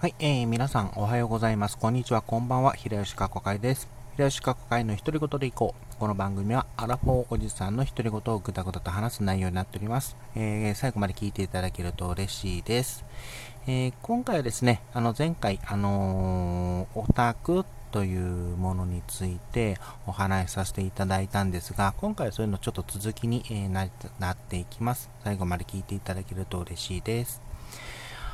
[0.00, 1.76] はい、えー、皆さんおはようございます。
[1.76, 2.72] こんにちは、こんばんは。
[2.72, 3.86] 平吉過去会です。
[4.16, 5.96] 平吉過去会の独り言でいこう。
[5.98, 10.16] この番組はアラフォーおじさんの独り言をぐだぐだと話す内容になっております。
[10.34, 13.04] えー、最後まで聞いていただけると嬉しいです。
[13.66, 19.76] えー、今回はですね、あの前回、あのー、オタクというものについて
[20.06, 25.10] お話しさせていただいたんですが、今回はそういうのちょっと続きに、えなっていきます。
[25.24, 27.49] 最後まで聞いていただけると嬉しいです。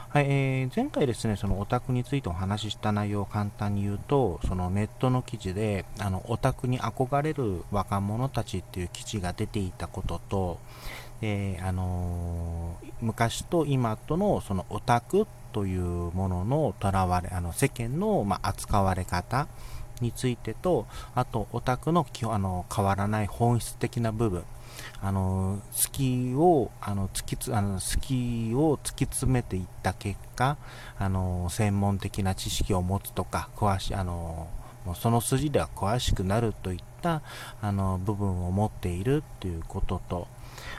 [0.09, 10.59] はい、えー、前回ですね、そのオタクについてお話しした内容を簡単に言うと、そのネットの記事で、あの、オタクに憧れる若者たちっていう記事が出ていたことと、
[11.23, 19.49] えー、あのー、昔と今とのそのオタクというもののとらわれ、あの、世間の、まあ、扱われ方
[20.01, 24.45] についてと、あと、オタクのあの変わらない本質的な部分、
[25.01, 30.57] あの好きをあの突きつあの好きを突き詰めていった結果
[30.99, 34.49] あの専門的な知識を持つとか詳しあの
[34.95, 37.23] その筋では詳しくなるといった
[37.61, 40.29] あの部分を持っているということと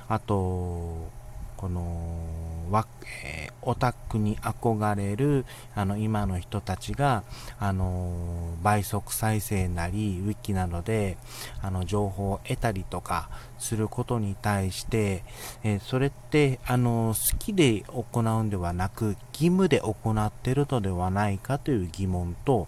[0.08, 1.10] あと
[1.58, 2.88] このわ、
[3.26, 7.24] えー、オタクに憧れるあの今の人たちが
[7.60, 11.18] あの倍速再生なりウィキなどで
[11.62, 15.24] あの情報を得たりとかすることに対して、
[15.64, 22.68] えー、それってあの好きで行うんではなく義務で行っているのではないかという疑問と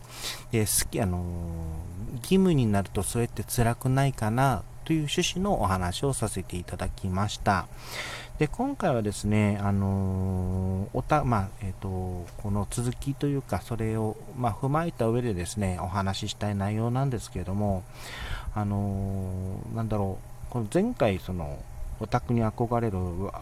[0.51, 1.23] で好きあの
[2.17, 7.67] 義務になるとそれって辛くないかなという趣旨のお話をさせていただきました。
[8.39, 17.83] で、今回はですね、あのー、おた、まあ、えっ、ー、と、この続きというか、それを、まあ、踏まえた上でですね、お話ししたい内容なんですけれども、
[18.55, 20.17] あのー、なんだろ
[20.49, 21.59] う、この前回、その、
[21.99, 22.97] オタクに憧れる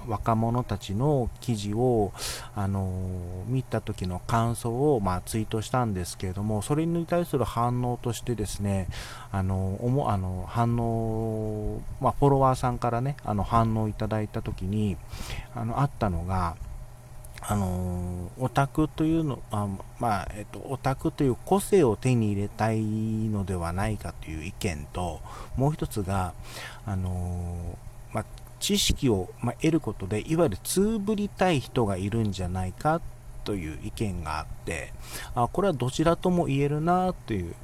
[0.08, 2.12] 若者たちの記事を、
[2.56, 8.88] あの見た時の感想を、まあ、ツイートしたんですけれども、それに対する反応としてですね、
[9.32, 14.98] あのおもあの反応、まあ、フォロワーさんからね、あの反応いただいた時に、
[15.56, 16.56] あのあったのが、
[17.42, 19.68] あのオタクというの、あ
[20.00, 25.22] まあ、えっと、オタクという個性を手に入れたいのではないかという意見と、
[25.56, 26.34] もう一つが、
[26.86, 27.78] あの
[28.12, 28.26] まあ、
[28.60, 33.02] 知識を、ま得ることで、いわゆるつぶりたい人がいるんじゃないか
[33.44, 34.94] という意見があって、
[35.36, 37.56] あこれはどちらとも言えるなという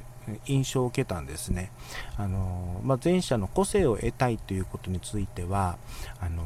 [0.46, 1.70] 印象を受けたんですね。
[2.16, 5.78] あのまあ、前者の個性を得たいということについては、
[6.20, 6.42] あの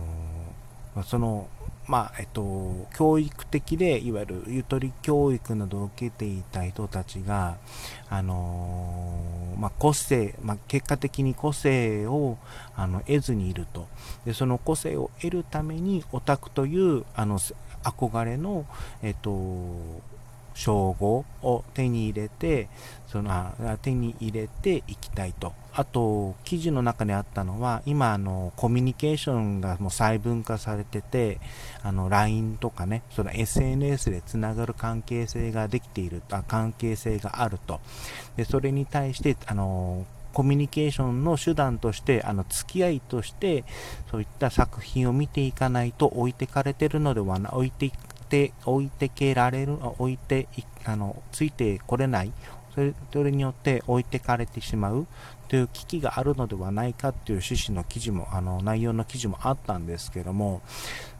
[0.94, 1.48] まその
[1.88, 7.56] まあえっと、教育的でいわゆるゆとり教育などを受けていた人たちが、
[8.10, 12.36] あのまあ、個性、まあ、結果的に個性を
[12.76, 13.88] あの得ずにいると。
[14.26, 17.38] でその個性を得るためにオタクというあの
[17.82, 18.66] 憧れの、
[19.02, 19.30] えっと、
[20.58, 22.68] 称号を手に入れて、
[23.06, 25.52] そのあ手に入れていきたいと。
[25.72, 31.38] あと、記事の中にあったのは、今、あの、コミュニケーションがもう細分化されてて、
[31.84, 37.80] あの、LINE とかね、その SNS でつながる関係性ができている、あ関係性があると。
[38.36, 43.64] で、それに対して、あの、コミュニケーションの手段として、あの、付き合いとして、
[44.10, 47.90] そういった作品を見ていかないと置いてかれてるのではな、置いて
[48.28, 50.48] て置いてけられる、置いて
[50.84, 52.32] あの、ついてこれない、
[52.74, 55.06] それそれによって置いてかれてしまう。
[55.48, 60.62] という危機があるのではないかという趣旨の記事も、あの、内容の記事もあったんですけども、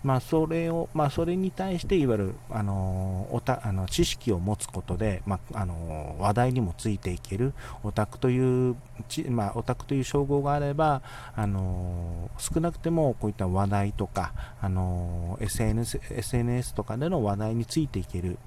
[0.05, 7.53] まあ、それを、まあ、それに対して、いわゆる、あの、おた、あの、知識を持つことで、まあ、あの、話題にもついていける、
[7.83, 8.77] オタクという、
[9.09, 11.03] ちまあ、オタクという称号があれば、
[11.34, 18.38] あの、少なくても、こういった話題とか、あの、SNS、SNS とかでの話題についていける。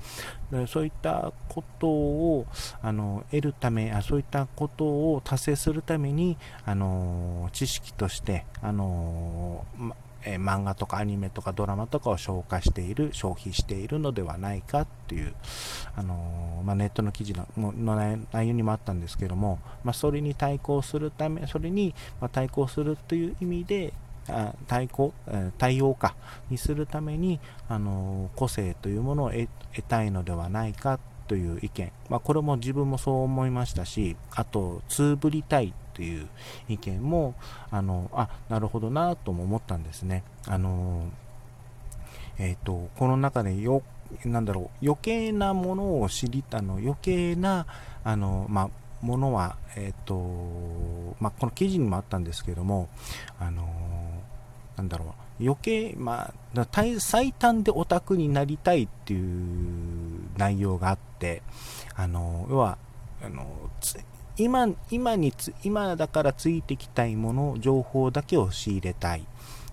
[0.67, 2.45] そういったことを、
[2.81, 15.33] あの、得るため、あそういったことを達成するするために、あの、知識として、あの、まえ、漫画とかアニメとかドラマとかを消化している、消費しているのではないかっていう、
[15.95, 17.73] あの、ま、ネットの記事の
[18.33, 21.95] 内容にもあったんですけども、ま、それに対抗するため、それに
[22.33, 23.93] 対抗するという意味で、
[24.67, 25.13] 対抗、
[25.57, 26.15] 対応か
[26.49, 27.39] にするために、
[27.69, 29.47] あの、個性というものを得
[29.87, 30.99] たいのではないか
[31.31, 36.27] という意見、まあ、これも自分もそう思いましたし、あと、つぶりたいという
[36.67, 37.35] 意見も、
[37.69, 40.25] あの、あ、なるほどなとも思ったんですね。
[40.45, 41.05] あの、
[42.37, 43.81] えっ、ー、と、この中でよ、
[44.25, 47.65] なんだろう、余計なものを知りたの、余計な、
[48.03, 48.69] あの、まあ、
[48.99, 52.89] ものは、えっ、ー、と、まあ、この記事にもあったんですけども、
[53.39, 53.69] あの、
[54.75, 55.07] なんだろう、
[55.41, 56.67] 余計、まあ、
[56.99, 61.41] 最短でオタクになりたいっていう内容があって、
[61.95, 62.77] あの要は
[63.23, 63.45] あの
[64.37, 65.33] 今今に
[65.63, 69.25] 今だからついてきたいもの情報だけを仕入れたい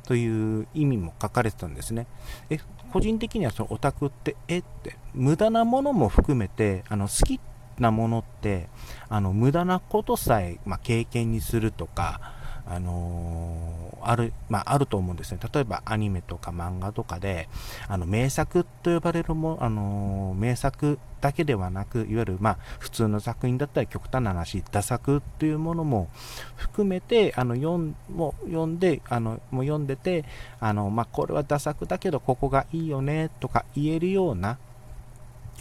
[0.05, 2.07] という意味も書かれてたんですね。
[2.51, 2.59] え
[2.93, 7.41] 個人的にはそのオタクってえって無駄なものも含めてあの好き
[7.79, 8.69] なものって
[9.09, 12.33] あの無駄なことさえ、まあ、経験にするとか
[12.71, 15.41] あのー、ある、まあ、あると思うんですね。
[15.53, 17.49] 例えばアニメとか漫画とかで、
[17.89, 26.09] あの、名作と呼ばれるも、あのー、名作だけではなく、いわゆる、まあ、普通の作品だったり極端な話、打作っていうものも
[26.57, 30.27] 含めて、あの、読ん、も読んで、あの、もう読んでて、
[30.61, 34.59] あの、まあ、これは打作だけど、ここがいいよね、とか言えるような、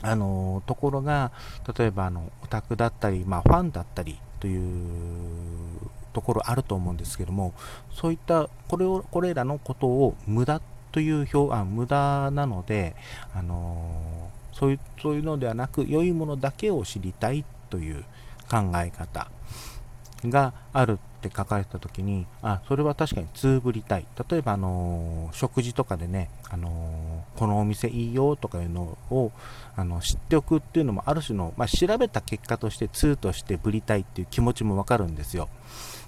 [0.02, 1.32] あのところが、
[1.78, 5.67] 例えばあのオタクだったり、まあ、ファンだったりという
[6.18, 7.54] ところあると思うんですけども
[7.94, 10.60] そういったこれをこれらのことを無駄
[10.92, 12.96] という表あ無駄なので、
[13.36, 18.04] あのー、そういうそういうのではなく良いものだけを知りたいという
[18.50, 19.30] 考え方
[20.26, 24.08] があるって書かれた時にあそれは確かにつぶりたい。
[24.28, 29.32] 例えば、あのー、食事とかでね、あのー、このお店いいよとかいうのを
[29.76, 35.48] あの知っておくっていうのもある種の、まあ、調べた結果として2としてぶりたいっていう気持ちもわかるんですよ。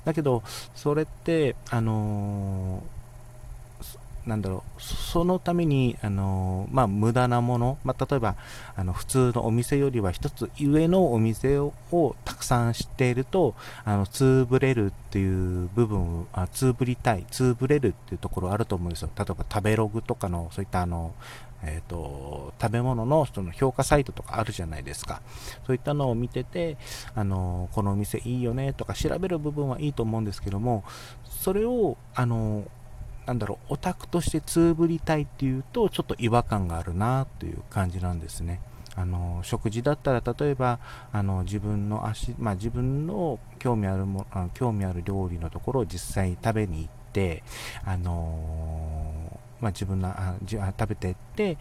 [0.06, 0.44] だけど
[0.75, 3.00] それってあのー
[4.30, 8.36] なんだろう、そのために、あのまあ、無駄なもの、まあ、例えば
[8.75, 11.74] あの普通のお店よりは一つ上のお店を
[12.25, 13.56] たくさん知っていると、
[13.86, 15.25] あの潰れるってい
[15.66, 19.10] う部分あ、潰りたい、潰れるっていうところあると思うんですよ。
[19.18, 21.13] 例えば食べログとかの、そういったあの、
[21.64, 25.22] えーと、食べ物のその評価サイトとかあるじゃないですか。
[25.66, 26.78] そういったのを見てて、
[27.16, 30.84] あのこのお店いいよねとか調べる部分はいいと思うんですけども、
[31.26, 32.66] それを、あの
[33.26, 38.62] なんだろう、オタクとしてつぶりたいっていうと、ちょっと違和感があるなという感じなんですね。
[38.96, 40.80] あの食事だったら例えば
[41.14, 47.44] あの自分の足、まあ、自分の興味あるも興味ある料理のところを実際に食べに行って、
[47.86, 48.99] あの
[49.62, 51.58] まあ、自分のあじ食べていって、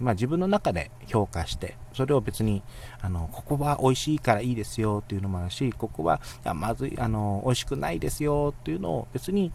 [0.00, 2.62] まあ、自分の中で評価してそれを別に
[3.00, 9.52] あのここは美味しいからいいですよっていうのもあるしここはいやまずいあの美味しくないですよっていうのを別に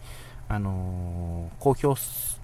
[0.48, 2.00] あの公表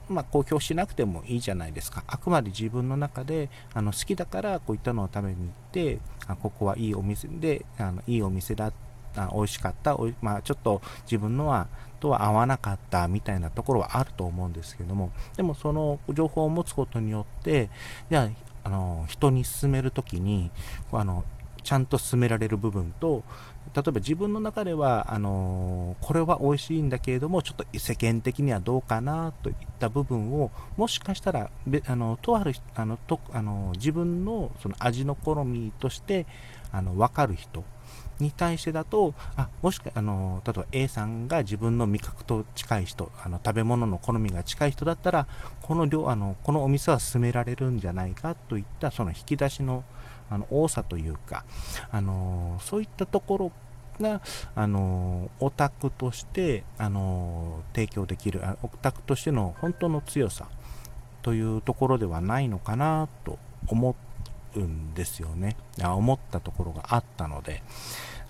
[0.08, 2.02] まあ、公表しなくてもいいじゃないですか。
[2.06, 8.72] あくまで自分の中であの好きだからこういったのを食べに行って、あここはいいお店で、あのいいお店だ、
[9.14, 11.68] 美味しかったお、まあ、ちょっと自分のは
[12.00, 17.70] とは合わなかったみたいなところはあると思うんですけども、でもその情報を持つことによって、
[18.10, 18.30] じゃ
[18.64, 20.50] あ、あの人に勧めるときに
[20.92, 21.24] あの
[21.62, 23.22] ちゃんと進められる部分と、
[23.74, 31.50] 例えば自分の中では、あの、これは美味しいんだけれども、ちょっと世間的にはどうかなといった部分を、もしかしたら、
[31.86, 36.26] あのとあるあのとあの自分のその味の好みとして
[36.72, 37.64] あの分かる人
[38.18, 45.26] に対してだと、あもしかあの例えば A さんが自分の味覚と近い人、あの食べ物の好みが近い人だったら、
[45.62, 49.84] この量あのこのお店は進められるんじゃないかといったその引き出しの
[50.30, 51.44] あの多さというか、
[51.90, 53.52] あのそういったところ
[54.00, 54.20] が、
[54.54, 60.46] あのオタクとして、あの提供できるオタクとしての本当の強さ
[61.22, 63.96] というところではないのかなと思
[64.54, 65.56] うんですよね。
[65.82, 67.62] 思ったところがあったので。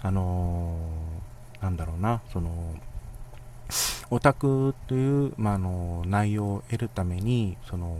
[0.02, 0.76] あの
[1.61, 2.75] なんだろうなその
[4.11, 7.99] オタクという、まあ、の内容を得るためにその、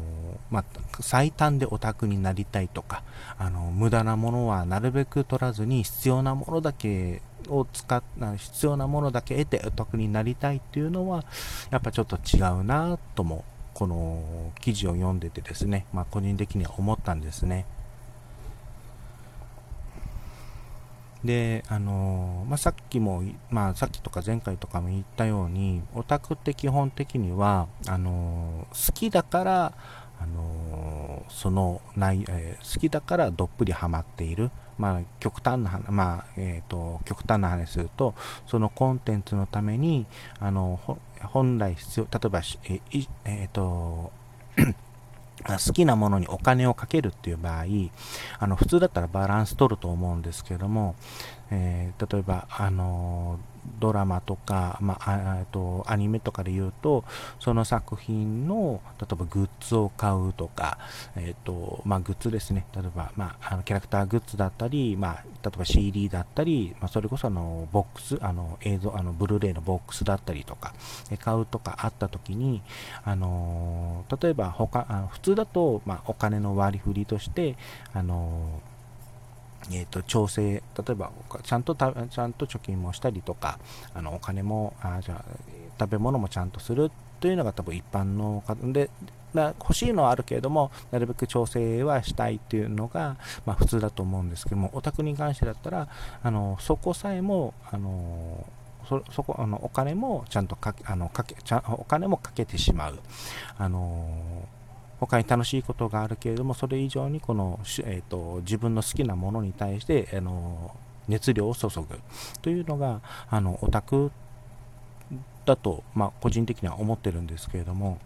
[0.51, 0.65] まあ、
[1.01, 3.03] 最短でオタクになりたいとか
[3.37, 8.03] あの無駄なものはなるべく取らずに必要なものだけを使っ
[8.37, 11.25] 必要なものだけ得てオタクになりたいっていうのは
[11.71, 17.67] やっぱちょっと違うなともこの記事を読んでてですね、まあ、個人的には思ったんですね。
[21.25, 29.73] で、あのまあ、さっきも、まあ、さっきとか前回とかも言ったように、オタクって基本的には、あの好きだから、
[30.21, 34.51] あのその内、えー、好きだからどっぷりハマっている。
[34.79, 38.15] まあ、極端な、まあ、えっ、ー、と、極端な話すると、
[38.47, 40.07] そのコンテンツのために、
[40.39, 40.79] あの、
[41.21, 42.81] 本来必要、例えば、えっ、
[43.25, 44.13] えー、と、
[45.45, 47.65] 好きなものにお金をかけるっていう場合、
[48.39, 50.95] あの普通だったらバランス取ると思うんですけども、
[51.51, 53.39] えー、例えば、あの
[53.81, 57.05] ドラマとか、まあ、とアニメとかで言うと、
[57.41, 60.79] その作品の、例えばグッズを買うとか、
[61.17, 62.67] えっ、ー、と、まあ、グッズですね。
[62.75, 70.75] 例えば、まあ、あのキャラクターグッズだったり、まあ、例えば CD だったり、まあ、それこそあの、ボックス、あの、映像、あの、ブルーレイのボックスだったりとか、
[71.21, 72.63] 買うとかあった時に、
[73.05, 77.57] あの、例えば他、あの普通だと、まあ、お金の割り振りとして、
[77.93, 78.61] あの、
[79.71, 81.11] えーと、調整、例えば
[81.43, 83.59] ちゃんとちゃんと貯金もしたりとか、
[83.95, 85.25] あのお金もあじゃ
[85.79, 88.91] 食べ物もちゃんとするというのが多分一般の方で、
[89.35, 95.89] 欲しいのはあるけれども、なるべく調整はしたいっていうのが、まあ、普通だと思うんですけども、お宅に関してだったら、
[96.23, 98.47] あのそこさえも、あの
[98.89, 102.99] そそこあのお金もちゃんとかあのかけちゃお金もかけてしまう。
[103.59, 104.49] あの
[105.01, 110.75] 他に楽しいことがあるけれども、それ以上にこの、えーと、自分の好きなものに対して、あの
[111.09, 112.01] 熱量を注ぐ。
[112.43, 113.01] というのが、
[113.31, 114.11] あのオタク
[115.45, 117.99] だと、まあ、個人的には思ってるんですけれども、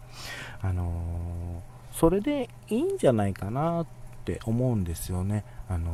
[0.61, 5.43] あのそれでいいんじゃないかなってって思うんですよね。
[5.69, 5.91] あの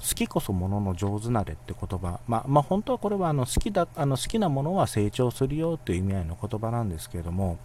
[0.00, 7.58] 好きこそものの上手なれって言葉、まあ、まあ、本当はこれはあの好きだあの好きなものは成長するよという意味合いの言葉なんですけれども、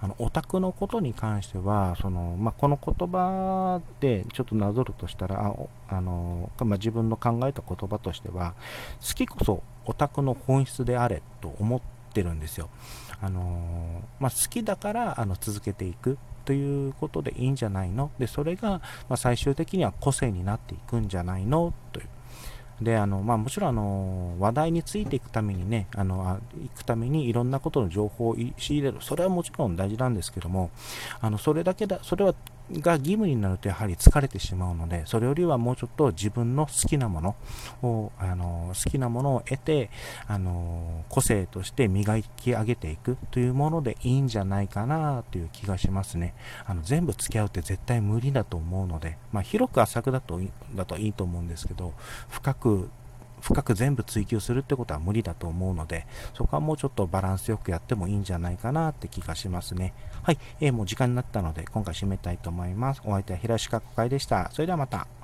[0.00, 5.54] あのオタクのことに関しては、そのまあ、この言葉でちょっとなぞるとしたら、あ
[5.88, 8.54] あのまあ、自分の考えた言葉としては、
[9.00, 11.80] 好きこそオタクの本質であれと思っ
[12.12, 12.68] てるんですよ。
[13.22, 18.10] あのまあ、好きだからあの続けていくということでいいんじゃないの？
[18.18, 21.72] で、それが、ま最終的には個性になっていくんじゃないの？
[21.92, 22.08] という。
[22.80, 28.98] で、あの、まあ、もちろん、あの、話題についていくためにね、あの、あ行くためにいろんなことの情報を仕入れる。
[29.00, 30.70] それはもちろん大事なんですけども、
[31.20, 32.34] あの、それだけだ、それは
[32.78, 37.36] が義務になるとやはり疲れてしまうので、それよりはもうちょっと自分の好きなもの
[37.82, 39.90] を、あの好きなものを得て、
[40.26, 46.34] あの個性として磨き上げていくというものでいいんじゃないかなという気がしますね。
[46.64, 50.40] あの全部付き合うって絶対無理だと思うので、まあ、広く浅くだと
[50.74, 51.94] だといいと思うんですけど、
[52.28, 52.90] 深く
[53.40, 59.92] 深く全部追求するってことは無理だと思うので、そこはもうちょっとバランスよくやってもいいんじゃないかなって気がしますね。
[60.22, 63.02] はい、えー、もう時間になったので、今回締めたいと思います。
[63.04, 64.50] お相手は平石かこかいでした。
[64.52, 65.19] それではまた。